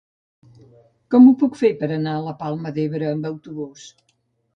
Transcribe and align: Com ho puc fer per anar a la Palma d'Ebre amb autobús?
Com 1.15 1.27
ho 1.27 1.33
puc 1.43 1.59
fer 1.59 1.69
per 1.81 1.89
anar 1.97 2.13
a 2.13 2.23
la 2.29 2.33
Palma 2.39 2.71
d'Ebre 2.79 3.09
amb 3.11 3.29
autobús? 3.31 3.85